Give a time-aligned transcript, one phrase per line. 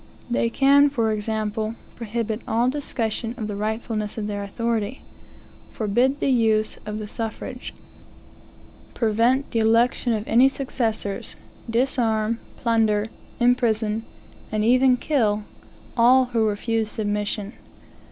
[0.31, 5.03] They can, for example, prohibit all discussion of the rightfulness of their authority;
[5.71, 7.71] forbid the use of the suffrage;
[8.95, 11.35] prevent the election of any successors;
[11.69, 13.09] disarm, plunder,
[13.39, 14.03] imprison,
[14.51, 15.43] and even kill
[15.95, 17.53] all who refuse submission.